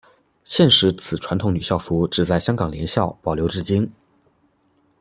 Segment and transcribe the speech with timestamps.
[0.43, 3.87] 现时此传统女校服只在香港联校保留至今。